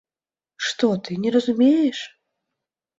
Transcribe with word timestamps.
Што 0.69 0.89
ты, 1.09 1.19
не 1.27 1.35
разумееш? 1.37 2.05